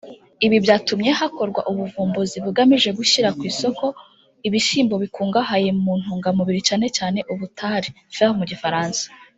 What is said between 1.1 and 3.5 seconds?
hakorwa ubuvumbuzi bugamije gushyira ku